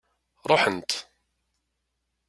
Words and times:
Ṛuḥent. 0.49 0.91